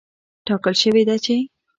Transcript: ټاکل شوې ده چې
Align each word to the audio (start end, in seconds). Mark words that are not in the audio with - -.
ټاکل 0.45 0.73
شوې 0.81 1.03
ده 1.09 1.15
چې 1.25 1.35